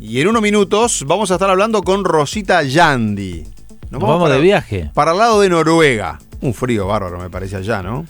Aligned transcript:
Y 0.00 0.20
en 0.20 0.28
unos 0.28 0.42
minutos 0.42 1.04
vamos 1.06 1.30
a 1.30 1.34
estar 1.34 1.50
hablando 1.50 1.82
con 1.82 2.04
Rosita 2.04 2.62
Yandi. 2.62 3.44
Nos, 3.90 4.00
vamos, 4.00 4.22
para- 4.22 4.36
de 4.36 4.40
viaje. 4.40 4.90
Para 4.94 5.12
el 5.12 5.18
lado 5.18 5.40
de 5.40 5.48
Noruega. 5.50 6.18
Un 6.40 6.54
frío 6.54 6.86
bárbaro 6.86 7.18
me 7.18 7.28
parece 7.28 7.56
allá, 7.56 7.82
¿no? 7.82 8.06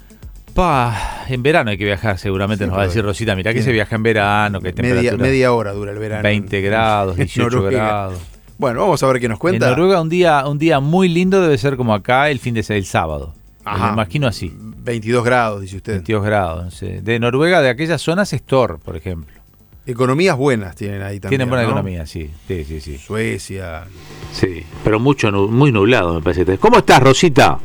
Pa, 0.55 1.25
en 1.29 1.43
verano 1.43 1.71
hay 1.71 1.79
que 1.79 1.85
viajar, 1.85 2.19
seguramente 2.19 2.65
Sí, 2.65 2.69
nos 2.69 2.79
va 2.79 2.83
a 2.83 2.87
decir 2.87 3.05
Rosita, 3.05 3.35
mirá 3.37 3.53
que 3.55 3.63
se 3.63 3.73
viaja 3.73 3.95
en 3.97 4.03
verano, 4.03 4.61
que 4.61 4.73
Media, 4.75 5.17
media 5.17 5.53
hora 5.53 5.73
dura 5.73 5.93
el 5.93 5.99
verano. 5.99 6.23
20 6.23 6.61
grados, 6.61 7.13
en 7.19 7.25
18 7.27 7.51
Noruega. 7.57 7.71
grados. 7.85 8.19
Bueno, 8.59 8.81
vamos 8.81 9.03
a 9.03 9.07
ver 9.07 9.21
qué 9.21 9.29
nos 9.29 9.39
cuenta. 9.39 9.67
En 9.67 9.71
Noruega 9.73 10.01
un 10.01 10.09
día, 10.09 10.47
un 10.47 10.59
día 10.59 10.81
muy 10.81 11.09
lindo 11.09 11.41
debe 11.41 11.57
ser 11.57 11.77
como 11.77 11.95
acá 11.95 12.31
el 12.31 12.39
fin 12.41 12.55
de 12.55 12.65
el 12.69 12.85
sábado. 12.85 13.33
Ajá. 13.65 13.87
Me 13.87 13.93
imagino 13.95 14.27
así, 14.27 14.53
22 14.57 15.25
grados, 15.25 15.61
dice 15.61 15.77
usted. 15.77 15.93
22 15.95 16.25
grados. 16.25 16.65
no 16.65 16.71
sé. 16.71 17.01
De 17.01 17.19
Noruega, 17.19 17.61
de 17.63 17.69
aquellas 17.69 18.03
zonas 18.03 18.33
es 18.33 18.43
Thor, 18.43 18.79
por 18.81 18.97
ejemplo. 18.97 19.40
Economías 19.87 20.37
buenas 20.37 20.77
tienen 20.77 21.03
ahí 21.03 21.19
también. 21.19 21.39
Tienen 21.39 21.49
buena 21.49 21.63
¿no? 21.65 21.71
economía, 21.71 22.07
sí. 22.07 22.31
Sí, 22.47 22.65
sí, 22.65 22.81
sí. 22.81 22.99
Suecia. 22.99 23.85
Sí, 24.33 24.65
pero 24.85 25.01
mucho 25.01 25.31
muy 25.33 25.73
nublado 25.73 26.15
me 26.15 26.21
parece. 26.21 26.59
¿Cómo 26.59 26.79
estás, 26.79 27.03
Rosita? 27.03 27.59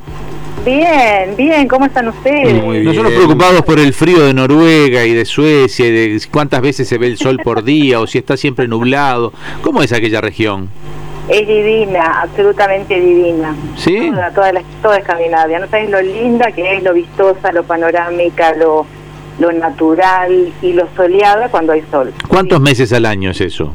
Bien, 0.66 1.36
bien, 1.38 1.68
¿cómo 1.68 1.86
están 1.86 2.08
ustedes? 2.08 2.64
Muy 2.64 2.80
bien. 2.80 2.86
Nosotros 2.86 3.14
preocupados 3.14 3.62
por 3.62 3.80
el 3.80 3.94
frío 3.94 4.22
de 4.26 4.34
Noruega 4.34 5.06
y 5.06 5.14
de 5.14 5.26
Suecia, 5.26 5.86
y 5.86 5.92
de 5.92 6.22
cuántas 6.32 6.62
veces 6.62 6.88
se 6.88 6.98
ve 6.98 7.08
el 7.08 7.18
sol 7.18 7.38
por 7.44 7.64
día 7.64 8.00
o 8.00 8.08
si 8.08 8.18
está 8.18 8.36
siempre 8.38 8.68
nublado. 8.68 9.32
¿Cómo 9.62 9.84
es 9.84 9.92
aquella 9.94 10.22
región? 10.22 10.70
Es 11.28 11.48
divina, 11.48 12.22
absolutamente 12.22 13.00
divina. 13.00 13.56
¿Sí? 13.78 14.10
Toda, 14.12 14.32
toda, 14.32 14.54
la- 14.54 14.64
toda 14.82 14.98
Escandinavia. 14.98 15.60
No 15.60 15.68
sabes 15.68 15.90
lo 15.90 16.02
linda 16.02 16.52
que 16.52 16.78
es, 16.78 16.84
lo 16.84 16.94
vistosa, 16.94 17.52
lo 17.52 17.64
panorámica, 17.64 18.56
lo, 18.56 18.86
lo 19.40 19.52
natural 19.52 20.54
y 20.62 20.74
lo 20.74 20.88
soleada 20.96 21.50
cuando 21.50 21.74
hay 21.74 21.84
sol. 21.92 22.14
¿Cuántos 22.28 22.62
meses 22.62 22.92
al 22.94 23.06
año 23.06 23.32
es 23.32 23.42
eso? 23.42 23.74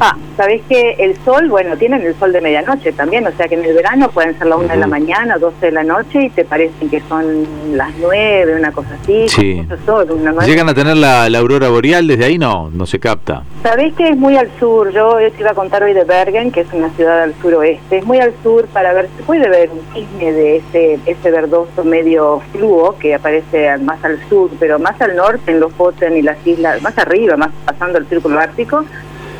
Ah, 0.00 0.16
sabés 0.36 0.62
que 0.68 0.92
el 0.98 1.16
sol, 1.24 1.48
bueno, 1.48 1.76
tienen 1.76 2.02
el 2.02 2.14
sol 2.16 2.32
de 2.32 2.40
medianoche 2.40 2.92
también, 2.92 3.26
o 3.26 3.32
sea 3.32 3.48
que 3.48 3.54
en 3.54 3.64
el 3.64 3.74
verano 3.74 4.10
pueden 4.10 4.36
ser 4.38 4.46
la 4.46 4.56
una 4.56 4.74
de 4.74 4.80
la 4.80 4.86
mañana, 4.86 5.36
12 5.38 5.66
de 5.66 5.72
la 5.72 5.84
noche 5.84 6.24
y 6.24 6.30
te 6.30 6.44
parecen 6.44 6.88
que 6.88 7.00
son 7.08 7.46
las 7.74 7.90
9, 8.00 8.56
una 8.56 8.72
cosa 8.72 8.90
así. 9.02 9.28
Sí. 9.28 9.66
sol, 9.84 10.10
una. 10.10 10.32
¿Llegan 10.44 10.68
a 10.68 10.74
tener 10.74 10.96
la, 10.96 11.28
la 11.28 11.38
aurora 11.38 11.68
boreal 11.68 12.06
desde 12.06 12.24
ahí? 12.24 12.38
No, 12.38 12.70
no 12.70 12.86
se 12.86 12.98
capta. 12.98 13.42
Sabés 13.62 13.94
que 13.94 14.08
es 14.08 14.16
muy 14.16 14.36
al 14.36 14.50
sur, 14.58 14.92
yo 14.92 15.16
te 15.18 15.40
iba 15.40 15.50
a 15.50 15.54
contar 15.54 15.82
hoy 15.82 15.92
de 15.92 16.04
Bergen, 16.04 16.50
que 16.50 16.60
es 16.60 16.72
una 16.72 16.90
ciudad 16.90 17.22
al 17.22 17.34
suroeste, 17.40 17.98
es 17.98 18.04
muy 18.04 18.18
al 18.18 18.32
sur 18.42 18.66
para 18.68 18.92
ver, 18.92 19.08
se 19.16 19.22
puede 19.24 19.48
ver 19.48 19.70
un 19.70 19.80
cisne 19.92 20.32
de 20.32 20.56
ese, 20.56 20.98
ese 21.06 21.30
verdoso 21.30 21.84
medio 21.84 22.40
fluo 22.52 22.96
que 22.98 23.14
aparece 23.14 23.76
más 23.78 24.02
al 24.04 24.18
sur, 24.28 24.50
pero 24.58 24.78
más 24.78 25.00
al 25.00 25.16
norte 25.16 25.50
en 25.50 25.60
los 25.60 25.72
Lofoten 25.72 26.16
y 26.16 26.22
las 26.22 26.44
islas, 26.46 26.82
más 26.82 26.96
arriba, 26.98 27.36
más 27.36 27.50
pasando 27.64 27.98
el 27.98 28.06
círculo 28.06 28.38
ártico, 28.38 28.84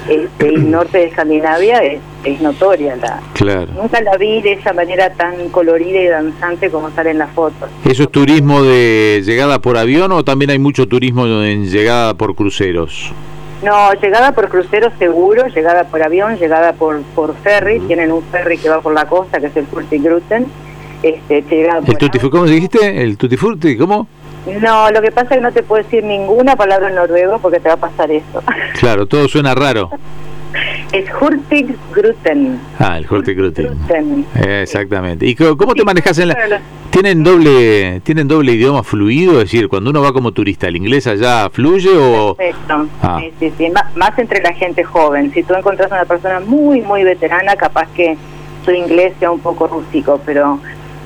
este, 0.08 0.53
y 0.53 0.56
norte 0.56 0.98
de 0.98 1.05
Escandinavia 1.05 1.78
es, 1.78 2.00
es 2.25 2.41
notoria. 2.41 2.97
la 2.97 3.20
Claro. 3.34 3.72
Nunca 3.75 4.00
la 4.00 4.17
vi 4.17 4.42
de 4.42 4.55
esa 4.55 4.72
manera 4.72 5.12
tan 5.12 5.48
colorida 5.50 6.00
y 6.00 6.06
danzante 6.06 6.70
como 6.70 6.91
sale 6.91 7.11
en 7.11 7.19
las 7.19 7.31
fotos. 7.31 7.69
¿Eso 7.84 8.05
es 8.05 8.11
turismo 8.11 8.62
de 8.62 9.22
llegada 9.25 9.61
por 9.61 9.77
avión 9.77 10.12
o 10.12 10.25
también 10.25 10.50
hay 10.50 10.59
mucho 10.59 10.86
turismo 10.86 11.27
en 11.27 11.69
llegada 11.69 12.14
por 12.14 12.34
cruceros? 12.34 13.12
No, 13.62 13.92
llegada 13.94 14.33
por 14.33 14.48
crucero 14.48 14.91
seguro, 14.98 15.47
llegada 15.47 15.84
por 15.84 16.03
avión, 16.03 16.37
llegada 16.37 16.72
por, 16.72 17.00
por 17.14 17.37
ferry, 17.37 17.78
tienen 17.81 18.11
un 18.11 18.22
ferry 18.25 18.59
que 18.59 18.69
va 18.69 18.81
por 18.81 18.92
la 18.92 19.06
costa, 19.06 19.39
que 19.39 19.47
es 19.47 19.56
el 19.56 19.66
Furtigruten, 19.66 20.47
este, 21.03 21.42
llegada 21.42 21.78
¿El 21.78 21.84
por 21.84 21.97
tutti, 21.97 22.19
auto. 22.19 22.31
¿Cómo 22.31 22.47
dijiste? 22.47 23.03
¿El 23.03 23.16
tutti 23.16 23.37
frutti? 23.37 23.77
¿Cómo? 23.77 24.09
No, 24.60 24.90
lo 24.90 25.00
que 25.00 25.10
pasa 25.12 25.28
es 25.34 25.36
que 25.36 25.40
no 25.42 25.52
te 25.52 25.62
puedo 25.62 25.82
decir 25.82 26.02
ninguna 26.04 26.56
palabra 26.56 26.88
en 26.88 26.96
noruego 26.96 27.38
porque 27.38 27.60
te 27.60 27.68
va 27.68 27.74
a 27.74 27.78
pasar 27.78 28.10
eso. 28.10 28.42
Claro, 28.80 29.06
todo 29.06 29.28
suena 29.28 29.54
raro. 29.54 29.90
es 30.92 31.04
Hurtigruten. 31.20 32.58
Ah, 32.78 32.98
el 32.98 33.06
horticruti. 33.08 33.62
Gruten. 33.62 34.26
Eh, 34.34 34.62
Exactamente. 34.62 35.26
¿Y 35.26 35.34
cómo 35.34 35.74
te 35.74 35.84
manejas 35.84 36.18
en 36.18 36.28
la... 36.28 36.60
¿Tienen 36.90 37.22
doble, 37.24 38.00
¿Tienen 38.04 38.28
doble 38.28 38.52
idioma 38.52 38.82
fluido? 38.82 39.32
Es 39.41 39.44
decir, 39.50 39.69
cuando 39.69 39.88
uno 39.91 40.02
va 40.02 40.12
como 40.12 40.32
turista, 40.32 40.66
¿el 40.69 40.76
inglés 40.76 41.06
allá 41.06 41.48
fluye 41.50 41.88
o...? 41.97 42.34
Perfecto. 42.34 42.86
Ah. 43.02 43.19
Sí, 43.20 43.32
sí, 43.41 43.52
sí. 43.56 43.70
Má- 43.70 43.91
Más 43.97 44.19
entre 44.19 44.42
la 44.42 44.52
gente 44.52 44.84
joven. 44.84 45.32
Si 45.32 45.42
tú 45.42 45.54
encontrás 45.54 45.91
una 45.91 46.04
persona 46.04 46.41
muy, 46.41 46.82
muy 46.82 47.02
veterana, 47.02 47.56
capaz 47.56 47.88
que 47.94 48.16
su 48.64 48.72
inglés 48.72 49.14
sea 49.19 49.31
un 49.31 49.41
poco 49.41 49.69
rústico, 49.69 50.20
pero 50.26 50.58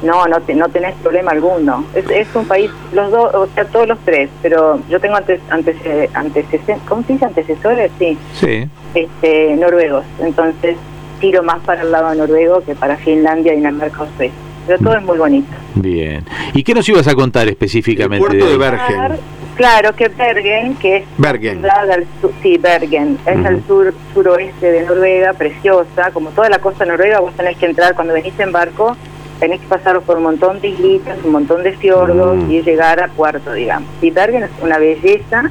no, 0.02 0.26
no, 0.26 0.40
te, 0.40 0.54
no 0.54 0.68
tenés 0.68 0.94
problema 1.02 1.30
alguno. 1.32 1.84
Es, 1.94 2.08
es 2.10 2.28
un 2.34 2.44
país, 2.46 2.70
los 2.92 3.10
dos, 3.10 3.34
o 3.34 3.46
sea, 3.54 3.64
todos 3.66 3.88
los 3.88 3.98
tres, 4.00 4.28
pero 4.42 4.80
yo 4.88 5.00
tengo 5.00 5.16
antes, 5.16 5.40
antes, 5.50 5.76
antes, 6.14 6.44
¿cómo 6.88 7.02
se 7.04 7.14
dice? 7.14 7.24
Antecesores, 7.24 7.90
sí, 7.98 8.16
Sí. 8.34 8.68
este, 8.94 9.56
noruegos. 9.56 10.04
Entonces 10.20 10.76
tiro 11.20 11.42
más 11.42 11.60
para 11.64 11.82
el 11.82 11.90
lado 11.92 12.14
noruego 12.14 12.62
que 12.62 12.74
para 12.74 12.96
Finlandia, 12.98 13.52
Dinamarca 13.52 14.02
o 14.02 14.06
Suecia. 14.16 14.36
Pero 14.66 14.78
todo 14.80 14.96
es 14.96 15.02
muy 15.02 15.16
bonito. 15.16 15.48
Bien. 15.76 16.24
¿Y 16.52 16.62
qué 16.64 16.74
nos 16.74 16.88
ibas 16.88 17.06
a 17.06 17.14
contar 17.14 17.46
específicamente? 17.48 18.26
El 18.26 18.38
puerto 18.38 18.50
de? 18.50 18.58
Bergen. 18.58 19.18
Claro 19.56 19.94
que 19.94 20.08
Bergen, 20.08 20.74
que 20.74 20.96
es 20.98 21.04
Bergen. 21.16 21.60
ciudad 21.60 21.90
al 21.90 22.04
sur, 22.20 22.30
sí, 22.42 22.58
Bergen, 22.58 23.16
es 23.24 23.46
al 23.46 23.62
sur 23.66 23.94
suroeste 24.12 24.70
de 24.70 24.82
Noruega, 24.84 25.32
preciosa, 25.32 26.10
como 26.12 26.28
toda 26.30 26.50
la 26.50 26.58
costa 26.58 26.84
noruega, 26.84 27.20
vos 27.20 27.32
tenés 27.34 27.56
que 27.56 27.64
entrar 27.64 27.94
cuando 27.94 28.12
venís 28.12 28.38
en 28.38 28.52
barco, 28.52 28.94
tenés 29.40 29.60
que 29.60 29.66
pasar 29.66 30.00
por 30.00 30.16
un 30.16 30.22
montón 30.24 30.60
de 30.60 30.68
islitas, 30.68 31.18
un 31.24 31.32
montón 31.32 31.62
de 31.62 31.72
fiordos 31.72 32.36
Mm. 32.36 32.50
y 32.50 32.62
llegar 32.62 33.02
a 33.02 33.08
puerto, 33.08 33.52
digamos. 33.52 33.88
Y 34.02 34.10
Bergen 34.10 34.44
es 34.44 34.50
una 34.62 34.78
belleza, 34.78 35.50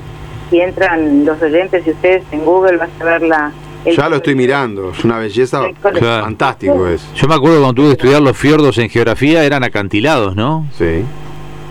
si 0.50 0.60
entran 0.60 1.26
los 1.26 1.42
oyentes 1.42 1.86
y 1.86 1.92
ustedes 1.92 2.24
en 2.32 2.44
Google 2.46 2.78
vas 2.78 2.90
a 3.00 3.04
ver 3.04 3.22
la... 3.24 3.52
Ya 3.86 4.10
lo 4.10 4.16
estoy 4.16 4.34
mirando. 4.34 4.92
Es 4.92 5.04
una 5.06 5.20
belleza 5.20 5.62
Claro. 5.82 6.24
fantástico 6.24 6.88
es. 6.88 7.08
Yo 7.14 7.28
me 7.28 7.36
acuerdo 7.36 7.58
cuando 7.62 7.74
tuve 7.76 7.88
que 7.90 7.94
estudiar 7.94 8.22
los 8.22 8.36
fiordos 8.36 8.78
en 8.80 8.90
geografía, 8.90 9.44
eran 9.44 9.64
acantilados, 9.64 10.36
¿no? 10.36 10.66
Sí. 10.76 11.04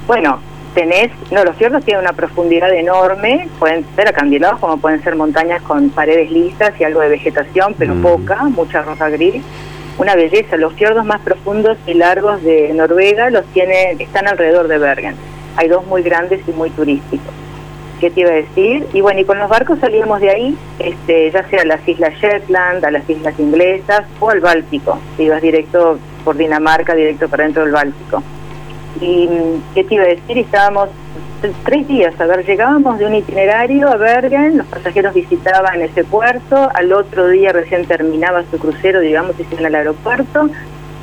Bueno, 0.06 0.38
tenés, 0.74 1.10
no, 1.32 1.42
los 1.44 1.56
fiordos 1.56 1.84
tienen 1.84 2.02
una 2.04 2.12
profundidad 2.12 2.72
enorme, 2.72 3.48
pueden 3.58 3.84
ser 3.96 4.08
acantilados 4.08 4.60
como 4.60 4.76
pueden 4.76 5.02
ser 5.02 5.16
montañas 5.16 5.60
con 5.62 5.90
paredes 5.90 6.30
lisas 6.30 6.72
y 6.78 6.84
algo 6.84 7.00
de 7.00 7.08
vegetación, 7.08 7.74
pero 7.78 7.96
Mm. 7.96 8.02
poca, 8.02 8.44
mucha 8.44 8.82
roca 8.82 9.08
gris. 9.08 9.42
Una 9.96 10.16
belleza, 10.16 10.56
los 10.56 10.72
fiordos 10.74 11.04
más 11.04 11.20
profundos 11.20 11.78
y 11.86 11.94
largos 11.94 12.42
de 12.42 12.72
Noruega 12.74 13.30
los 13.30 13.44
tiene, 13.46 13.92
están 13.98 14.26
alrededor 14.26 14.66
de 14.66 14.78
Bergen. 14.78 15.14
Hay 15.56 15.68
dos 15.68 15.86
muy 15.86 16.02
grandes 16.02 16.40
y 16.48 16.50
muy 16.50 16.70
turísticos. 16.70 17.32
¿Qué 18.00 18.10
te 18.10 18.20
iba 18.20 18.30
a 18.30 18.34
decir? 18.34 18.86
Y 18.92 19.00
bueno, 19.00 19.20
y 19.20 19.24
con 19.24 19.38
los 19.38 19.48
barcos 19.48 19.78
salíamos 19.78 20.20
de 20.20 20.30
ahí, 20.30 20.58
este, 20.80 21.30
ya 21.30 21.48
sea 21.48 21.62
a 21.62 21.64
las 21.64 21.88
islas 21.88 22.12
Shetland, 22.20 22.84
a 22.84 22.90
las 22.90 23.08
islas 23.08 23.38
inglesas 23.38 24.02
o 24.18 24.30
al 24.30 24.40
Báltico. 24.40 24.98
Te 25.16 25.22
ibas 25.22 25.40
directo 25.40 25.98
por 26.24 26.36
Dinamarca, 26.36 26.94
directo 26.94 27.28
para 27.28 27.44
dentro 27.44 27.62
del 27.62 27.72
Báltico. 27.72 28.20
Y 29.00 29.28
qué 29.74 29.84
te 29.84 29.94
iba 29.94 30.04
a 30.04 30.08
decir, 30.08 30.38
estábamos 30.38 30.88
tres 31.64 31.86
días, 31.88 32.18
a 32.20 32.26
ver, 32.26 32.44
llegábamos 32.46 32.98
de 32.98 33.06
un 33.06 33.14
itinerario 33.14 33.88
a 33.88 33.96
Bergen, 33.96 34.58
los 34.58 34.66
pasajeros 34.66 35.14
visitaban 35.14 35.80
ese 35.82 36.04
puerto, 36.04 36.70
al 36.74 36.92
otro 36.92 37.28
día 37.28 37.52
recién 37.52 37.84
terminaba 37.86 38.44
su 38.50 38.58
crucero, 38.58 39.00
digamos, 39.00 39.34
iban 39.38 39.66
al 39.66 39.74
aeropuerto, 39.74 40.48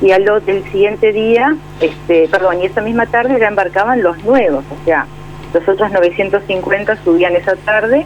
y 0.00 0.10
al 0.10 0.26
el 0.46 0.64
siguiente 0.72 1.12
día, 1.12 1.54
este, 1.80 2.28
perdón, 2.28 2.60
y 2.60 2.66
esa 2.66 2.80
misma 2.80 3.06
tarde 3.06 3.38
ya 3.38 3.48
embarcaban 3.48 4.02
los 4.02 4.22
nuevos, 4.24 4.64
o 4.70 4.84
sea, 4.84 5.06
los 5.54 5.68
otros 5.68 5.92
950 5.92 6.96
subían 7.04 7.36
esa 7.36 7.54
tarde, 7.56 8.04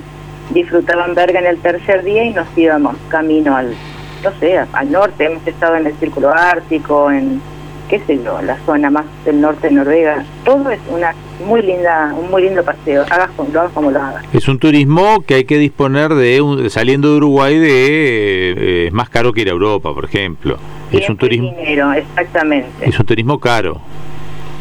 disfrutaban 0.51 1.15
Bergen 1.15 1.47
el 1.47 1.59
tercer 1.59 2.05
día 2.05 2.25
y 2.25 2.33
nos 2.33 2.47
íbamos 2.57 2.97
camino 3.09 3.57
al, 3.57 3.75
no 4.23 4.31
sé, 4.39 4.59
al 4.59 4.93
norte, 4.93 5.25
hemos 5.25 5.47
estado 5.47 5.77
en 5.77 5.87
el 5.87 5.95
Círculo 5.95 6.33
Ártico, 6.35 7.11
en 7.11 7.41
qué 7.89 8.01
sé 8.01 8.19
yo, 8.23 8.41
la 8.43 8.57
zona 8.67 8.91
más 8.91 9.05
del 9.25 9.41
norte 9.41 9.69
de 9.69 9.75
Noruega. 9.75 10.25
Todo 10.45 10.71
es 10.71 10.81
una 10.91 11.15
muy 11.47 11.63
linda, 11.63 12.13
un 12.19 12.31
muy 12.31 12.43
lindo 12.43 12.63
paseo. 12.65 13.03
Hagas 13.11 13.31
como 13.37 13.49
lo 13.53 13.61
hagas 13.61 13.73
como 13.73 13.91
lo 13.91 14.01
hagas. 14.03 14.25
Es 14.33 14.49
un 14.49 14.59
turismo 14.59 15.23
que 15.27 15.35
hay 15.35 15.45
que 15.45 15.59
disponer 15.59 16.15
de, 16.15 16.41
un- 16.41 16.69
saliendo 16.71 17.11
de 17.11 17.17
Uruguay, 17.17 17.59
de 17.59 17.71
eh, 18.57 18.87
es 18.89 18.93
más 18.93 19.09
caro 19.09 19.33
que 19.33 19.43
ir 19.43 19.49
a 19.49 19.53
Europa, 19.53 19.93
por 19.95 20.05
ejemplo. 20.05 20.57
Es 20.93 21.09
un 21.09 21.17
turismo, 21.17 21.51
dinero, 21.57 21.93
exactamente. 21.93 22.69
es 22.89 22.99
un 22.99 23.07
turismo 23.07 23.39
caro. 23.41 23.81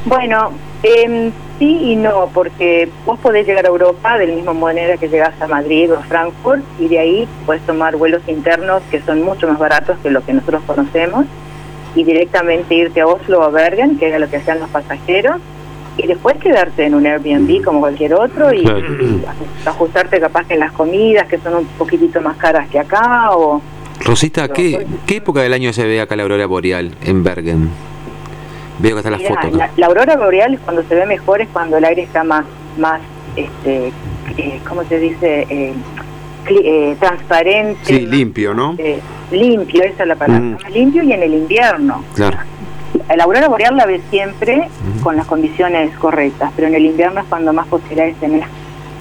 Bueno, 0.06 0.52
em, 0.84 1.32
sí 1.58 1.92
y 1.92 1.96
no, 1.96 2.30
porque 2.34 2.88
vos 3.06 3.18
podés 3.20 3.48
llegar 3.48 3.66
a 3.66 3.70
Europa 3.70 4.18
de 4.20 4.28
la 4.28 4.36
misma 4.36 4.54
manera 4.54 4.98
que 4.98 5.08
llegás 5.08 5.40
a 5.42 5.48
Madrid 5.48 5.92
o 5.92 5.98
a 5.98 6.04
Frankfurt 6.04 6.62
y 6.80 6.88
de 6.88 7.00
ahí 7.00 7.28
puedes 7.46 7.64
tomar 7.64 7.96
vuelos 7.96 8.22
internos 8.28 8.84
que 8.92 9.02
son 9.02 9.24
mucho 9.24 9.48
más 9.48 9.58
baratos 9.58 9.98
que 10.04 10.12
lo 10.12 10.24
que 10.24 10.34
nosotros 10.34 10.62
conocemos 10.68 11.26
y 11.96 12.04
directamente 12.04 12.76
irte 12.76 13.02
a 13.02 13.08
Oslo 13.08 13.40
o 13.40 13.44
a 13.44 13.50
Bergen, 13.50 13.98
que 13.98 14.08
era 14.08 14.20
lo 14.20 14.30
que 14.30 14.38
hacían 14.38 14.60
los 14.60 14.70
pasajeros, 14.70 15.38
y 15.98 16.08
después 16.08 16.36
quedarte 16.38 16.86
en 16.86 16.94
un 16.96 17.06
Airbnb 17.06 17.64
como 17.64 17.80
cualquier 17.80 18.14
otro 18.16 18.54
y 18.54 18.64
Claro. 18.64 18.86
ajustarte 19.66 20.20
capaz 20.20 20.46
que 20.46 20.56
en 20.56 20.60
las 20.60 20.72
comidas 20.74 21.28
que 21.28 21.38
son 21.40 21.56
un 21.56 21.66
poquitito 21.78 22.20
más 22.22 22.36
caras 22.38 22.68
que 22.70 22.80
acá 22.80 23.32
o 23.32 23.62
Rosita, 24.04 24.50
¿qué, 24.50 24.86
¿qué 25.08 25.18
época 25.18 25.42
del 25.42 25.54
año 25.54 25.72
se 25.74 25.86
ve 25.86 26.02
acá 26.02 26.16
la 26.18 26.24
aurora 26.24 26.46
boreal 26.48 26.92
en 27.06 27.24
Bergen? 27.24 27.70
Veo 28.80 28.92
que 28.92 28.98
está 29.00 29.10
la 29.10 29.18
Mirá, 29.18 29.30
foto 29.36 29.48
acá. 29.48 29.58
la, 29.58 29.70
la 29.78 29.86
aurora 29.88 30.18
boreal 30.18 30.60
cuando 30.66 30.84
se 30.84 30.96
ve 30.96 31.06
mejor 31.06 31.42
es 31.42 31.48
cuando 31.48 31.78
el 31.78 31.86
aire 31.86 32.02
está 32.04 32.24
más, 32.26 32.46
más 32.78 33.00
este, 33.38 33.94
eh, 34.38 34.60
¿cómo 34.68 34.84
se 34.84 35.00
dice? 35.00 35.48
Eh, 35.50 35.74
eh, 36.50 36.96
transparente. 37.00 37.80
Sí, 37.84 38.02
limpio, 38.06 38.54
¿no? 38.54 38.76
Limpio, 39.32 39.84
esa 39.84 40.04
es 40.04 40.08
la 40.08 40.16
palabra. 40.16 40.42
Mm. 40.42 40.58
Más 40.64 40.72
limpio 40.72 41.04
y 41.04 41.14
en 41.14 41.24
el 41.24 41.34
invierno. 41.34 42.04
Claro. 42.16 42.38
La 43.16 43.24
aurora 43.24 43.48
boreal 43.48 43.76
la 43.76 43.86
ves 43.86 44.02
siempre 44.10 44.70
con 45.04 45.16
las 45.16 45.28
condiciones 45.28 45.96
correctas, 45.98 46.52
pero 46.56 46.68
en 46.68 46.76
el 46.76 46.86
invierno 46.86 47.22
es 47.22 47.28
cuando 47.28 47.54
más 47.54 47.68
posibilidades 47.68 48.16
tenés. 48.18 48.46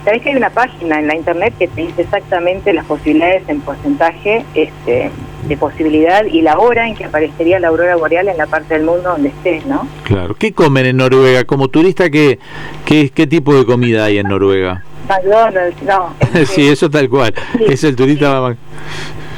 Sabés 0.04 0.20
que 0.20 0.30
hay 0.30 0.36
una 0.36 0.50
página 0.50 0.98
en 0.98 1.06
la 1.06 1.16
internet 1.16 1.54
que 1.58 1.68
te 1.68 1.80
dice 1.80 2.02
exactamente 2.02 2.74
las 2.74 2.84
posibilidades 2.84 3.48
en 3.48 3.60
porcentaje 3.60 4.44
este, 4.54 5.10
de 5.48 5.56
posibilidad 5.56 6.24
y 6.26 6.42
la 6.42 6.58
hora 6.58 6.86
en 6.86 6.94
que 6.94 7.04
aparecería 7.04 7.58
la 7.58 7.68
aurora 7.68 7.96
boreal 7.96 8.28
en 8.28 8.36
la 8.36 8.46
parte 8.46 8.74
del 8.74 8.84
mundo 8.84 9.10
donde 9.10 9.28
estés, 9.30 9.64
¿no? 9.64 9.88
Claro. 10.02 10.34
¿Qué 10.34 10.52
comen 10.52 10.84
en 10.84 10.98
Noruega? 10.98 11.44
Como 11.44 11.68
turista, 11.68 12.10
¿qué, 12.10 12.38
qué, 12.84 13.10
qué 13.14 13.26
tipo 13.26 13.54
de 13.54 13.64
comida 13.64 14.04
hay 14.04 14.18
en 14.18 14.28
Noruega? 14.28 14.82
McDonald's, 15.08 15.82
no. 15.82 16.14
sí, 16.46 16.68
eso 16.68 16.90
tal 16.90 17.08
cual. 17.08 17.34
Sí. 17.56 17.64
Es 17.68 17.84
el 17.84 17.96
turista. 17.96 18.56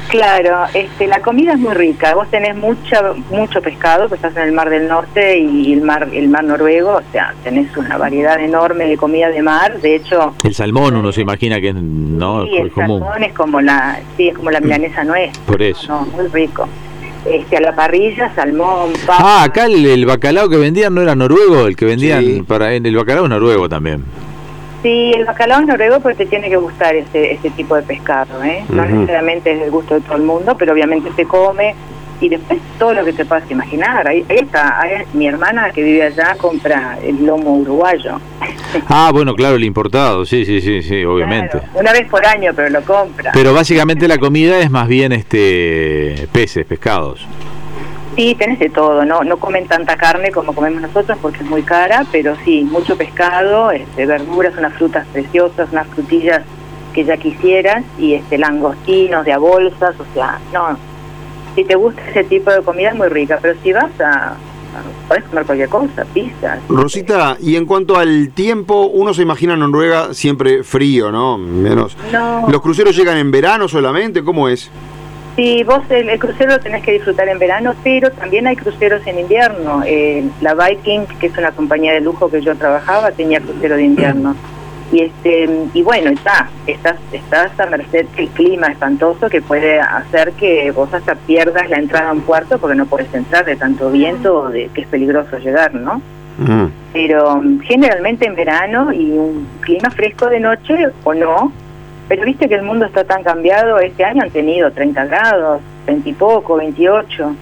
Claro, 0.09 0.63
este, 0.73 1.05
la 1.07 1.19
comida 1.21 1.53
es 1.53 1.59
muy 1.59 1.73
rica. 1.73 2.15
Vos 2.15 2.29
tenés 2.31 2.55
mucha, 2.55 3.13
mucho 3.29 3.61
pescado, 3.61 4.07
pues 4.07 4.19
estás 4.23 4.37
en 4.37 4.43
el 4.49 4.53
Mar 4.53 4.69
del 4.69 4.87
Norte 4.87 5.37
y 5.39 5.73
el 5.73 5.81
mar, 5.81 6.07
el 6.13 6.29
mar 6.29 6.45
noruego, 6.45 6.91
o 6.95 7.11
sea, 7.11 7.33
tenés 7.43 7.75
una 7.75 7.97
variedad 7.97 8.39
enorme 8.39 8.85
de 8.85 8.95
comida 8.97 9.29
de 9.29 9.41
mar. 9.41 9.79
De 9.81 9.95
hecho, 9.95 10.33
El 10.43 10.53
salmón, 10.55 10.95
uno 10.95 11.11
se 11.11 11.21
imagina 11.21 11.59
que 11.59 11.69
es 11.69 11.75
no 11.75 12.45
sí, 12.45 12.55
el 12.55 12.71
común. 12.71 13.01
salmón 13.01 13.23
es 13.23 13.33
como 13.33 13.59
la, 13.59 13.99
sí, 14.15 14.29
es 14.29 14.35
como 14.35 14.49
la 14.49 14.61
milanesa 14.61 15.03
nuestra. 15.03 15.43
Por 15.45 15.61
eso. 15.61 15.87
No, 15.89 16.01
muy 16.15 16.27
rico. 16.27 16.67
Este, 17.25 17.57
a 17.57 17.61
la 17.61 17.75
parrilla, 17.75 18.33
salmón, 18.33 18.93
papa. 19.05 19.17
Ah, 19.19 19.43
acá 19.43 19.65
el, 19.65 19.85
el 19.85 20.05
bacalao 20.05 20.47
que 20.47 20.55
vendían 20.55 20.95
no 20.95 21.01
era 21.01 21.15
noruego, 21.15 21.67
el 21.67 21.75
que 21.75 21.83
vendían 21.85 22.23
Sí. 22.23 22.43
para 22.47 22.73
en 22.73 22.85
el 22.85 22.95
bacalao 22.95 23.25
es 23.25 23.29
noruego 23.29 23.67
también. 23.67 24.05
Sí, 24.83 25.11
el 25.15 25.25
bacalao 25.25 25.61
es 25.61 25.67
noruego 25.67 25.99
porque 25.99 26.17
te 26.19 26.25
tiene 26.27 26.49
que 26.49 26.57
gustar 26.57 26.95
este, 26.95 27.33
este 27.33 27.49
tipo 27.51 27.75
de 27.75 27.81
pescado, 27.81 28.43
¿eh? 28.43 28.63
No 28.69 28.85
necesariamente 28.85 29.51
es 29.53 29.59
del 29.59 29.71
gusto 29.71 29.95
de 29.95 30.01
todo 30.01 30.15
el 30.17 30.23
mundo, 30.23 30.55
pero 30.57 30.73
obviamente 30.73 31.09
se 31.15 31.25
come 31.25 31.73
y 32.21 32.29
después 32.29 32.59
todo 32.79 32.93
lo 32.93 33.03
que 33.05 33.13
te 33.13 33.25
puedas 33.25 33.49
imaginar. 33.51 34.07
Ahí, 34.07 34.23
ahí 34.29 34.37
está, 34.37 34.79
ahí- 34.81 35.03
mi 35.13 35.27
hermana 35.27 35.71
que 35.71 35.83
vive 35.83 36.03
allá 36.03 36.35
compra 36.39 36.97
el 37.03 37.25
lomo 37.25 37.55
uruguayo. 37.57 38.19
Ah, 38.89 39.11
bueno, 39.13 39.33
claro, 39.33 39.55
el 39.55 39.63
importado, 39.63 40.25
sí, 40.25 40.43
sí, 40.45 40.59
sí, 40.61 40.81
sí, 40.83 41.03
obviamente. 41.05 41.57
Claro, 41.57 41.67
una 41.79 41.93
vez 41.93 42.07
por 42.09 42.25
año, 42.25 42.51
pero 42.55 42.69
lo 42.69 42.81
compra. 42.83 43.31
Pero 43.33 43.53
básicamente 43.53 44.07
la 44.07 44.17
comida 44.17 44.59
es 44.59 44.69
más 44.69 44.87
bien 44.89 45.13
este 45.13 46.27
peces, 46.33 46.65
pescados. 46.65 47.25
Sí, 48.17 48.33
tenés 48.33 48.57
de 48.57 48.71
todo, 48.71 49.05
no 49.05 49.23
no 49.23 49.37
comen 49.37 49.67
tanta 49.67 49.95
carne 49.95 50.31
como 50.31 50.55
comemos 50.55 50.81
nosotros 50.81 51.19
porque 51.21 51.43
es 51.43 51.45
muy 51.45 51.61
cara, 51.61 52.03
pero 52.11 52.35
sí, 52.43 52.63
mucho 52.63 52.97
pescado, 52.97 53.69
este, 53.69 54.07
verduras, 54.07 54.57
unas 54.57 54.73
frutas 54.73 55.05
preciosas, 55.13 55.69
unas 55.71 55.85
frutillas 55.89 56.41
que 56.93 57.05
ya 57.05 57.15
quisieras 57.17 57.83
y 57.99 58.15
este 58.15 58.39
langostinos 58.39 59.23
de 59.23 59.33
a 59.33 59.37
bolsas, 59.37 59.93
o 59.99 60.13
sea, 60.15 60.39
no, 60.51 60.79
si 61.53 61.63
te 61.63 61.75
gusta 61.75 62.01
ese 62.09 62.23
tipo 62.23 62.49
de 62.49 62.63
comida 62.63 62.89
es 62.89 62.95
muy 62.95 63.07
rica, 63.07 63.37
pero 63.39 63.53
si 63.61 63.71
vas 63.71 63.91
a, 64.01 64.35
podés 65.07 65.23
comer 65.25 65.45
cualquier 65.45 65.69
cosa, 65.69 66.03
pizza. 66.11 66.57
Rosita, 66.69 67.37
y 67.39 67.55
en 67.55 67.67
cuanto 67.67 67.97
al 67.97 68.29
tiempo, 68.29 68.87
uno 68.87 69.13
se 69.13 69.21
imagina 69.21 69.55
Noruega 69.55 70.15
siempre 70.15 70.63
frío, 70.63 71.11
¿no? 71.11 71.37
Menos. 71.37 71.95
No. 72.11 72.47
¿Los 72.49 72.61
cruceros 72.63 72.95
llegan 72.95 73.17
en 73.17 73.29
verano 73.29 73.67
solamente? 73.67 74.23
¿Cómo 74.23 74.49
es? 74.49 74.71
Sí, 75.37 75.63
vos 75.63 75.83
el, 75.89 76.09
el 76.09 76.17
crucero 76.17 76.53
lo 76.53 76.59
tenés 76.59 76.83
que 76.83 76.93
disfrutar 76.93 77.29
en 77.29 77.37
verano, 77.37 77.75
pero 77.83 78.09
también 78.09 78.47
hay 78.47 78.55
cruceros 78.55 79.05
en 79.05 79.19
invierno. 79.19 79.83
Eh, 79.85 80.27
la 80.41 80.55
Viking, 80.55 81.05
que 81.19 81.27
es 81.27 81.37
una 81.37 81.51
compañía 81.51 81.93
de 81.93 82.01
lujo 82.01 82.27
que 82.27 82.41
yo 82.41 82.55
trabajaba, 82.55 83.11
tenía 83.11 83.39
crucero 83.39 83.75
de 83.75 83.83
invierno. 83.83 84.35
Y 84.91 85.03
este 85.03 85.47
y 85.75 85.81
bueno, 85.83 86.09
está, 86.09 86.49
estás, 86.65 86.95
estás 87.11 87.59
a 87.59 87.67
merced 87.67 88.07
del 88.15 88.29
clima 88.29 88.67
espantoso 88.67 89.29
que 89.29 89.43
puede 89.43 89.79
hacer 89.79 90.31
que 90.31 90.71
vos 90.71 90.91
hasta 90.91 91.13
pierdas 91.13 91.69
la 91.69 91.77
entrada 91.77 92.09
a 92.09 92.13
un 92.13 92.21
puerto 92.21 92.57
porque 92.57 92.75
no 92.75 92.87
puedes 92.87 93.13
entrar 93.13 93.45
de 93.45 93.57
tanto 93.57 93.91
viento 93.91 94.37
o 94.37 94.49
de 94.49 94.69
que 94.73 94.81
es 94.81 94.87
peligroso 94.87 95.37
llegar, 95.37 95.75
¿no? 95.75 96.01
Mm. 96.39 96.67
pero 96.93 97.41
mm, 97.41 97.59
generalmente 97.61 98.27
en 98.27 98.35
verano 98.35 98.93
y 98.93 99.11
un 99.11 99.47
clima 99.61 99.91
fresco 99.91 100.27
de 100.27 100.39
noche 100.39 100.87
o 101.03 101.13
no. 101.13 101.51
Pero 102.07 102.23
viste 102.25 102.47
que 102.47 102.55
el 102.55 102.63
mundo 102.63 102.85
está 102.85 103.03
tan 103.03 103.23
cambiado, 103.23 103.79
este 103.79 104.03
año 104.03 104.23
han 104.23 104.31
tenido 104.31 104.71
30 104.71 105.05
grados, 105.05 105.61
20 105.85 106.09
y 106.09 106.13
poco, 106.13 106.55
28. 106.55 107.35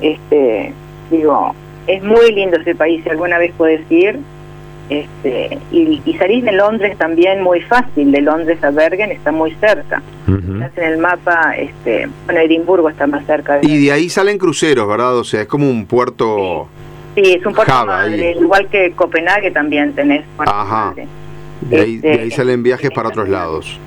Este, 0.00 0.72
digo, 1.10 1.54
es 1.86 2.02
muy 2.02 2.32
lindo 2.32 2.56
ese 2.56 2.74
país, 2.74 3.02
si 3.04 3.10
alguna 3.10 3.38
vez 3.38 3.52
podés 3.56 3.80
ir. 3.90 4.18
Este, 4.90 5.58
y, 5.72 6.02
y 6.04 6.14
salir 6.18 6.44
de 6.44 6.52
Londres 6.52 6.98
también 6.98 7.42
muy 7.42 7.62
fácil, 7.62 8.12
de 8.12 8.20
Londres 8.20 8.62
a 8.62 8.70
Bergen 8.70 9.12
está 9.12 9.32
muy 9.32 9.52
cerca. 9.54 10.02
Ujú. 10.28 10.54
Estás 10.54 10.76
en 10.76 10.84
el 10.84 10.98
mapa, 10.98 11.54
este, 11.56 12.08
bueno, 12.26 12.40
Edimburgo 12.40 12.90
está 12.90 13.06
más 13.06 13.24
cerca. 13.24 13.58
De 13.58 13.66
Y 13.66 13.86
de 13.86 13.92
ahí 13.92 14.10
salen 14.10 14.36
cruceros, 14.36 14.86
¿verdad? 14.86 15.16
O 15.16 15.24
sea, 15.24 15.42
es 15.42 15.46
como 15.46 15.68
un 15.68 15.86
puerto... 15.86 16.68
Sí, 17.14 17.22
es 17.32 17.46
un 17.46 17.54
puerto 17.54 17.72
Java, 17.72 17.98
madre, 17.98 18.32
igual 18.38 18.66
que 18.68 18.90
Copenhague 18.92 19.52
también 19.52 19.94
tenés 19.94 20.24
puerto 20.36 20.52
Ajá. 20.52 20.86
madre. 20.86 21.06
De 21.68 21.80
ahí, 21.80 21.96
de 21.98 22.10
ahí 22.10 22.18
Este, 22.28 22.36
salen 22.36 22.62
viajes 22.62 22.90
para 22.90 23.08
otros 23.08 23.28
lados. 23.28 23.78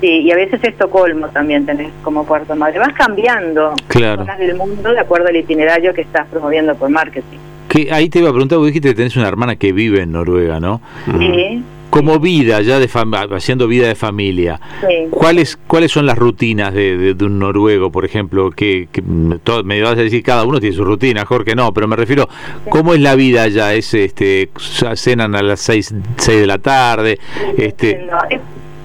Sí, 0.00 0.08
y 0.20 0.30
a 0.32 0.36
veces 0.36 0.62
Estocolmo 0.62 1.28
también 1.28 1.64
tenés 1.64 1.90
como 2.02 2.24
puerto 2.26 2.54
madre. 2.56 2.78
Vas 2.78 2.92
cambiando 2.92 3.74
Claro. 3.88 4.22
zonas 4.22 4.38
del 4.38 4.54
mundo 4.56 4.92
de 4.92 5.00
acuerdo 5.00 5.28
al 5.28 5.36
itinerario 5.36 5.94
que 5.94 6.02
estás 6.02 6.26
promoviendo 6.28 6.74
por 6.74 6.90
marketing. 6.90 7.38
Que 7.68 7.88
ahí 7.90 8.08
te 8.08 8.18
iba 8.18 8.28
a 8.28 8.32
preguntar, 8.32 8.58
vos 8.58 8.66
dijiste 8.66 8.88
que 8.90 8.94
tenés 8.94 9.16
una 9.16 9.26
hermana 9.28 9.56
que 9.56 9.72
vive 9.72 10.02
en 10.02 10.12
Noruega, 10.12 10.60
¿no? 10.60 10.80
Sí, 11.18 11.62
Como 11.94 12.18
vida, 12.18 12.60
ya 12.62 12.78
de 12.80 12.88
haciendo 13.32 13.68
vida 13.68 13.86
de 13.86 13.94
familia, 13.94 14.60
sí. 14.80 15.06
¿cuáles 15.10 15.56
cuáles 15.66 15.92
son 15.92 16.06
las 16.06 16.18
rutinas 16.18 16.74
de, 16.74 16.96
de- 16.96 17.14
de 17.14 17.24
un 17.24 17.38
noruego, 17.38 17.90
por 17.92 18.04
ejemplo? 18.04 18.50
Que, 18.50 18.88
que, 18.90 19.02
todo- 19.44 19.62
me 19.64 19.80
vas 19.80 19.92
a 19.92 20.02
decir 20.02 20.22
cada 20.22 20.44
uno 20.44 20.58
tiene 20.60 20.74
su 20.74 20.84
rutina, 20.84 21.24
Jorge, 21.24 21.54
no, 21.54 21.72
pero 21.72 21.86
me 21.86 21.94
refiero, 21.96 22.28
¿cómo 22.68 22.94
es 22.94 23.00
la 23.00 23.14
vida 23.14 23.44
allá? 23.44 23.74
¿Es 23.74 23.94
este 23.94 24.50
cenan 24.96 25.34
a 25.36 25.42
las 25.42 25.60
6 25.60 25.94
seis 26.16 26.40
de 26.40 26.46
la 26.46 26.58
tarde? 26.58 27.18
Este, 27.56 28.04
No, 28.10 28.18
es- 28.28 28.40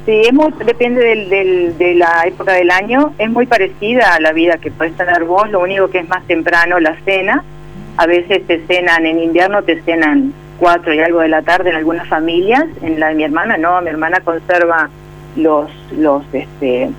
sí, 0.05 0.21
es 0.27 0.33
muy, 0.33 0.51
depende 0.65 1.01
del, 1.03 1.29
del- 1.29 1.77
de 1.77 1.95
la 1.95 2.23
época 2.27 2.53
del 2.53 2.69
año. 2.71 3.13
Es 3.17 3.29
muy 3.29 3.45
parecida 3.47 4.13
a 4.15 4.19
la 4.19 4.33
vida 4.33 4.57
que 4.57 4.69
podés 4.71 4.95
tener 4.95 5.23
vos, 5.23 5.49
lo 5.49 5.61
único 5.61 5.89
que 5.89 5.99
es 5.99 6.07
más 6.09 6.25
temprano 6.27 6.79
la 6.79 6.95
cena. 7.05 7.43
A 7.97 8.05
veces 8.05 8.45
te 8.47 8.61
cenan 8.67 9.05
en 9.05 9.19
invierno, 9.19 9.63
te 9.63 9.81
cenan 9.81 10.31
cuatro 10.59 10.93
y 10.93 10.99
algo 10.99 11.21
de 11.21 11.29
la 11.29 11.41
tarde 11.41 11.69
en 11.69 11.75
algunas 11.77 12.07
familias. 12.07 12.65
En 12.81 12.99
la 12.99 13.07
de 13.09 13.15
mi 13.15 13.23
hermana 13.23 13.57
no, 13.57 13.81
mi 13.81 13.89
hermana 13.89 14.19
conserva 14.19 14.89
los 15.35 15.69
los 15.97 16.23
este 16.33 16.89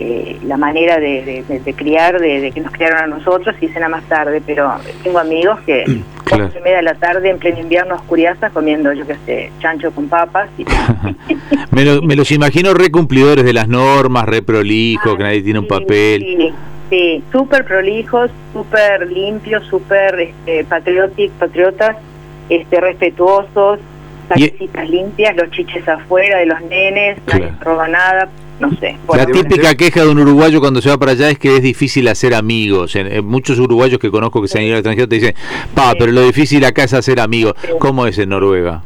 eh, 0.00 0.38
la 0.44 0.56
manera 0.56 0.98
de, 1.00 1.24
de- 1.24 1.44
de- 1.48 1.60
de 1.60 1.74
criar, 1.74 2.20
de, 2.20 2.40
de 2.40 2.52
que 2.52 2.60
nos 2.60 2.70
criaron 2.72 2.98
a 2.98 3.06
nosotros 3.06 3.56
y 3.60 3.68
cena 3.68 3.88
más 3.88 4.04
tarde, 4.04 4.40
pero 4.46 4.70
tengo 5.02 5.18
amigos 5.18 5.58
que 5.66 5.84
Claro. 6.24 6.44
cuatro 6.44 6.60
y 6.60 6.62
media 6.62 6.76
de 6.76 6.82
la 6.82 6.94
tarde 6.94 7.30
en 7.30 7.38
pleno 7.38 7.58
invierno 7.60 7.94
oscuriaza 7.94 8.50
comiendo, 8.50 8.92
yo 8.92 9.06
qué 9.06 9.16
sé, 9.24 9.50
chancho 9.60 9.90
con 9.92 10.08
papas 10.08 10.50
y 10.58 10.64
me, 11.74 11.84
lo- 11.86 12.02
me 12.02 12.14
los 12.16 12.30
imagino 12.30 12.74
re 12.74 12.90
cumplidores 12.90 13.44
de 13.46 13.52
las 13.54 13.66
normas, 13.66 14.26
re 14.26 14.42
prolijos, 14.42 15.16
que 15.16 15.22
nadie 15.22 15.42
tiene 15.42 15.58
un 15.58 15.64
Ah, 15.64 15.78
papel. 15.80 16.20
Sí, 16.20 16.52
sí, 16.90 17.24
súper 17.32 17.64
prolijos, 17.64 18.30
súper 18.52 19.10
limpios, 19.10 19.64
súper 19.66 20.20
este, 20.20 20.64
patriotas, 20.64 21.96
este, 22.48 22.80
respetuosos, 22.80 23.78
Y- 23.80 24.28
callecitas 24.50 24.90
limpias, 24.90 25.36
los 25.36 25.50
chiches 25.50 25.88
afuera 25.88 26.38
de 26.38 26.46
los 26.46 26.60
nenes, 26.62 27.18
nadie 27.26 27.40
Claro. 27.40 27.54
se 27.58 27.64
roba 27.64 27.88
nada, 27.88 28.28
no 28.60 28.70
sé. 28.78 28.96
por 29.06 29.16
La 29.16 29.24
típica 29.26 29.74
queja 29.74 30.02
de 30.02 30.08
un 30.10 30.18
uruguayo 30.18 30.60
cuando 30.60 30.82
se 30.82 30.88
va 30.90 30.98
para 30.98 31.12
allá 31.12 31.30
es 31.30 31.38
que 31.38 31.56
es 31.56 31.62
difícil 31.62 32.06
hacer 32.08 32.34
amigos. 32.34 32.94
En- 32.96 33.06
en 33.06 33.24
muchos 33.24 33.58
uruguayos 33.58 33.98
que 33.98 34.10
conozco 34.10 34.42
que 34.42 34.48
se 34.48 34.58
han 34.58 34.64
ido 34.64 34.74
al 34.74 34.78
extranjero 34.80 35.08
te 35.08 35.14
dicen, 35.14 35.34
pa, 35.74 35.94
pero 35.98 36.12
lo 36.12 36.22
difícil 36.22 36.64
acá 36.64 36.84
es 36.84 36.92
hacer 36.92 37.20
amigos. 37.20 37.54
¿Cómo 37.78 38.06
es 38.06 38.18
en 38.18 38.28
Noruega? 38.30 38.82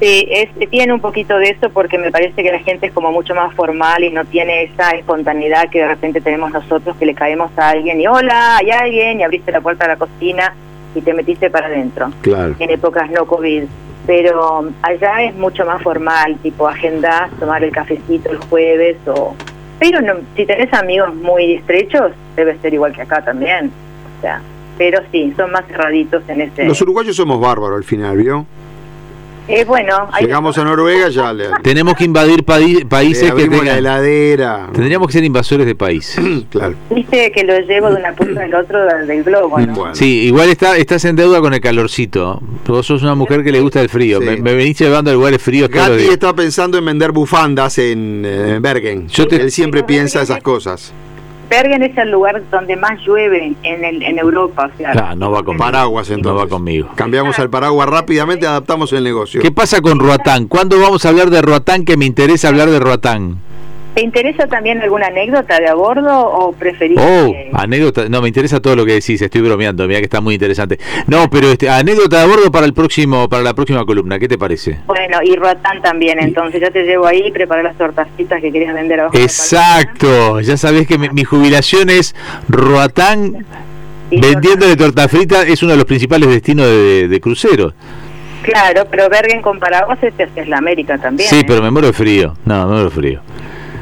Sí, 0.00 0.26
es, 0.28 0.48
tiene 0.70 0.92
un 0.92 1.00
poquito 1.00 1.38
de 1.38 1.50
eso 1.50 1.70
porque 1.70 1.98
me 1.98 2.10
parece 2.10 2.42
que 2.42 2.50
la 2.50 2.58
gente 2.58 2.86
es 2.88 2.92
como 2.92 3.12
mucho 3.12 3.32
más 3.34 3.54
formal 3.54 4.02
y 4.02 4.10
no 4.10 4.24
tiene 4.24 4.64
esa 4.64 4.90
espontaneidad 4.90 5.70
que 5.70 5.78
de 5.78 5.86
repente 5.88 6.20
tenemos 6.20 6.50
nosotros 6.52 6.96
que 6.96 7.06
le 7.06 7.14
caemos 7.14 7.50
a 7.56 7.70
alguien 7.70 8.00
y 8.00 8.06
hola, 8.08 8.56
hay 8.56 8.70
alguien 8.72 9.20
y 9.20 9.22
abriste 9.22 9.52
la 9.52 9.60
puerta 9.60 9.84
de 9.84 9.92
la 9.92 9.96
cocina 9.96 10.52
y 10.94 11.00
te 11.00 11.14
metiste 11.14 11.50
para 11.50 11.66
adentro. 11.66 12.10
Claro. 12.22 12.54
en 12.58 12.70
épocas 12.70 13.10
no 13.10 13.26
COVID. 13.26 13.64
Pero 14.06 14.68
allá 14.82 15.22
es 15.22 15.34
mucho 15.34 15.64
más 15.64 15.82
formal, 15.82 16.36
tipo 16.42 16.68
agendás, 16.68 17.30
tomar 17.40 17.64
el 17.64 17.72
cafecito 17.72 18.30
el 18.30 18.36
jueves 18.36 18.98
o... 19.06 19.34
Pero 19.78 20.02
no, 20.02 20.14
si 20.36 20.44
tenés 20.44 20.72
amigos 20.74 21.14
muy 21.14 21.54
estrechos, 21.54 22.12
debe 22.36 22.58
ser 22.58 22.74
igual 22.74 22.92
que 22.92 23.02
acá 23.02 23.24
también. 23.24 23.72
O 24.18 24.20
sea, 24.20 24.42
pero 24.76 25.00
sí, 25.10 25.32
son 25.36 25.52
más 25.52 25.64
cerraditos 25.66 26.22
en 26.28 26.42
ese... 26.42 26.64
Los 26.64 26.80
uruguayos 26.82 27.16
somos 27.16 27.40
bárbaros 27.40 27.78
al 27.78 27.84
final, 27.84 28.18
¿vio? 28.18 28.46
Es 29.46 29.66
bueno. 29.66 30.08
hay- 30.10 30.24
Llegamos 30.24 30.56
a 30.56 30.64
Noruega, 30.64 31.10
ya 31.10 31.32
le, 31.32 31.48
Tenemos 31.62 31.94
que 31.96 32.04
invadir 32.04 32.44
países 32.44 33.24
que 33.24 33.30
abrimos 33.30 33.56
la 33.58 33.74
tengan... 33.74 33.78
heladera. 33.78 34.68
Tendríamos 34.72 35.06
que 35.08 35.12
ser 35.12 35.24
invasores 35.24 35.66
de 35.66 35.74
país. 35.74 36.16
Claro. 36.50 36.74
Viste 36.90 37.30
que 37.32 37.42
lo 37.44 37.58
llevo 37.60 37.90
de 37.90 37.96
una 37.96 38.12
punta 38.14 38.42
al 38.44 38.54
otro 38.54 38.78
del 39.06 39.22
globo, 39.24 39.58
¿no? 39.58 39.74
Bueno. 39.74 39.94
Sí, 39.94 40.22
igual 40.26 40.48
está, 40.50 40.76
estás 40.76 41.04
en 41.04 41.16
deuda 41.16 41.40
con 41.40 41.52
el 41.52 41.60
calorcito. 41.60 42.40
Vos 42.66 42.86
sos 42.86 43.02
una 43.02 43.14
mujer 43.14 43.42
que 43.44 43.50
le 43.52 43.60
gusta 43.60 43.80
el 43.82 43.88
frío. 43.88 44.20
Sí. 44.20 44.24
Me, 44.26 44.36
me 44.38 44.54
venís 44.54 44.78
llevando 44.78 45.10
a 45.10 45.14
lugares 45.14 45.42
fríos 45.42 45.68
Gatti 45.68 46.04
está 46.04 46.32
pensando 46.34 46.78
en 46.78 46.84
vender 46.86 47.12
bufandas 47.12 47.76
en, 47.78 48.22
eh, 48.24 48.58
Bergen. 48.60 49.08
Yo 49.08 49.26
te- 49.26 49.36
Él 49.36 49.50
siempre 49.50 49.82
piensa 49.82 50.22
esas 50.22 50.38
es- 50.38 50.42
cosas. 50.44 50.92
Bergen 51.48 51.82
es 51.82 51.96
el 51.98 52.10
lugar 52.10 52.42
donde 52.50 52.76
más 52.76 52.98
llueve 53.06 53.54
en, 53.62 53.84
el, 53.84 54.02
en 54.02 54.18
Europa. 54.18 54.70
O 54.72 54.76
sea, 54.76 54.92
Ah, 54.96 55.14
no 55.14 55.30
va 55.30 55.42
conmigo. 55.42 55.64
Paraguas 55.64 56.08
entonces. 56.10 56.32
No 56.32 56.38
va 56.38 56.48
conmigo. 56.48 56.88
Cambiamos 56.94 57.38
al 57.38 57.50
paraguas 57.50 57.88
rápidamente, 57.88 58.46
adaptamos 58.46 58.92
el 58.92 59.04
negocio. 59.04 59.40
¿Qué 59.40 59.50
pasa 59.52 59.80
con 59.80 59.98
Roatán? 59.98 60.46
¿Cuándo 60.48 60.80
vamos 60.80 61.04
a 61.04 61.10
hablar 61.10 61.30
de 61.30 61.42
Roatán? 61.42 61.84
Que 61.84 61.96
me 61.96 62.04
interesa 62.06 62.48
hablar 62.48 62.70
de 62.70 62.78
Roatán. 62.80 63.38
¿Te 63.94 64.02
interesa 64.02 64.48
también 64.48 64.82
alguna 64.82 65.06
anécdota 65.06 65.60
de 65.60 65.68
a 65.68 65.74
bordo 65.74 66.26
o 66.28 66.52
preferís 66.52 66.98
Oh, 67.00 67.32
que- 67.32 67.50
anécdota. 67.52 68.08
No, 68.08 68.20
me 68.22 68.28
interesa 68.28 68.60
todo 68.60 68.74
lo 68.74 68.84
que 68.84 68.94
decís. 68.94 69.22
Estoy 69.22 69.40
bromeando. 69.42 69.86
Mira 69.86 70.00
que 70.00 70.06
está 70.06 70.20
muy 70.20 70.34
interesante. 70.34 70.78
No, 71.06 71.30
pero 71.30 71.48
este, 71.52 71.68
anécdota 71.70 72.20
de 72.20 72.26
bordo 72.26 72.50
para 72.50 72.66
el 72.66 72.74
próximo, 72.74 73.28
para 73.28 73.44
la 73.44 73.54
próxima 73.54 73.84
columna. 73.86 74.18
¿Qué 74.18 74.26
te 74.26 74.36
parece? 74.36 74.78
Bueno, 74.86 75.18
y 75.22 75.36
Roatán 75.36 75.80
también, 75.80 76.18
entonces 76.18 76.60
ya 76.60 76.70
te 76.72 76.82
llevo 76.82 77.06
ahí 77.06 77.22
y 77.26 77.30
preparé 77.30 77.62
las 77.62 77.78
tortacitas 77.78 78.40
que 78.40 78.50
querías 78.50 78.74
vender 78.74 78.98
abajo. 78.98 79.16
Exacto. 79.16 80.40
Ya 80.40 80.56
sabés 80.56 80.88
que 80.88 80.98
mi, 80.98 81.08
mi 81.10 81.22
jubilación 81.22 81.88
es 81.88 82.16
Roatán 82.48 83.46
vendiendo 84.10 84.66
de 84.66 84.76
torta 84.76 85.08
frita. 85.08 85.42
Es 85.42 85.62
uno 85.62 85.70
de 85.72 85.78
los 85.78 85.86
principales 85.86 86.28
destinos 86.28 86.66
de, 86.66 87.06
de 87.06 87.20
cruceros. 87.20 87.74
Claro, 88.42 88.86
pero 88.90 89.08
Bergen 89.08 89.40
con 89.40 89.58
Paraguas 89.60 89.98
es, 90.02 90.12
es 90.36 90.48
la 90.48 90.58
América 90.58 90.98
también. 90.98 91.28
Sí, 91.30 91.36
¿eh? 91.40 91.44
pero 91.46 91.62
me 91.62 91.70
muero 91.70 91.86
de 91.86 91.92
frío. 91.94 92.34
No, 92.44 92.66
me 92.66 92.72
muero 92.72 92.84
de 92.84 92.90
frío. 92.90 93.20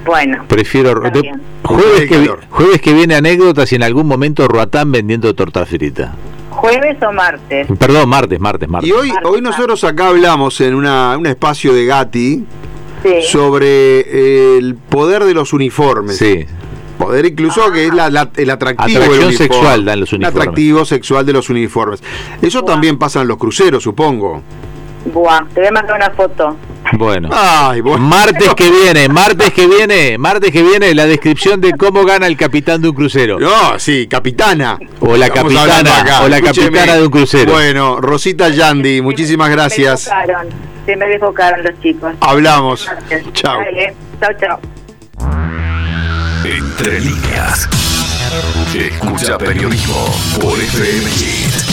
Bueno, 0.05 0.45
Prefiero 0.49 0.95
de- 1.01 1.33
jueves, 1.63 2.09
que, 2.09 2.31
jueves 2.51 2.81
que 2.81 2.93
viene 2.93 3.15
anécdotas 3.15 3.71
y 3.73 3.77
en 3.77 3.83
algún 3.85 4.07
momento 4.07 4.49
Roatán 4.49 4.91
vendiendo 4.91 5.33
torta 5.35 5.65
frita. 5.65 6.15
¿jueves 6.51 6.97
o 7.03 7.13
martes? 7.13 7.67
Perdón, 7.79 8.09
martes, 8.09 8.39
martes, 8.41 8.69
martes. 8.69 8.89
Y 8.91 8.93
hoy, 8.93 9.13
hoy 9.25 9.41
nosotros 9.41 9.83
acá 9.85 10.09
hablamos 10.09 10.61
en 10.61 10.75
una, 10.75 11.17
un 11.17 11.27
espacio 11.27 11.73
de 11.73 11.87
Gatti 11.87 12.45
Sí. 13.03 13.23
sobre 13.23 14.01
eh, 14.01 14.59
el 14.59 14.75
poder 14.77 15.25
de 15.25 15.35
los 15.35 15.53
uniformes. 15.53 16.17
Sí. 16.19 16.47
Poder 16.99 17.27
incluso 17.27 17.73
que 17.73 17.87
es 17.87 17.95
la- 17.95 18.11
la- 18.11 18.31
el 18.37 18.51
atractivo 18.51 18.89
del 19.01 19.03
Atracción 19.03 19.29
uniforme. 19.29 19.55
sexual 19.55 19.85
dan 19.85 20.01
los 20.01 20.13
Un 20.13 20.17
uniformes. 20.19 20.41
atractivo 20.43 20.85
sexual 20.85 21.27
de 21.27 21.33
los 21.33 21.51
uniformes. 21.51 22.03
Eso 22.43 22.63
también 22.63 22.99
pasa 22.99 23.23
en 23.23 23.29
los 23.29 23.39
cruceros, 23.39 23.83
supongo. 23.83 24.43
Buah, 25.13 25.47
te 25.53 25.61
voy 25.61 25.69
a 25.69 25.73
mandar 25.73 25.97
una 25.97 26.11
foto. 26.11 26.57
Bueno. 26.93 27.29
Ay, 27.33 27.81
bueno. 27.81 28.05
Martes 28.05 28.55
que 28.55 28.71
viene, 28.83 29.09
martes 29.09 29.53
que 29.53 29.67
viene, 29.67 30.19
martes 30.19 30.51
que 30.51 30.63
viene 30.63 30.95
la 30.95 31.07
descripción 31.07 31.61
de 31.61 31.73
cómo 31.73 32.05
gana 32.05 32.27
el 32.27 32.37
capitán 32.37 32.83
de 32.83 32.89
un 32.91 32.95
crucero. 32.95 33.39
No, 33.41 33.79
sí, 33.79 34.07
capitana. 34.09 34.79
O 35.01 35.17
la 35.17 35.27
Estamos 35.27 35.53
capitana, 35.55 36.21
o 36.23 36.29
la 36.29 36.37
Escúcheme. 36.39 36.67
capitana 36.69 36.95
de 36.99 37.03
un 37.05 37.11
crucero. 37.11 37.53
Bueno, 37.53 38.01
Rosita 38.01 38.49
Yandy, 38.51 39.01
muchísimas 39.01 39.51
gracias. 39.51 40.03
Se 40.03 40.11
me 40.15 40.17
desbocaron, 40.27 40.49
se 40.87 40.97
me 40.97 41.07
desbocaron 41.07 41.63
los 41.65 41.81
chicos. 41.81 42.13
Hablamos. 42.21 42.89
Chao. 43.33 43.59
Dale, 43.59 43.95
Chao, 44.21 44.31
chao. 44.41 44.61
Entre 46.45 47.01
líneas. 47.01 47.69
Escucha 48.75 49.39
periodismo 49.39 50.07
por 50.41 50.59
FM. 50.59 51.72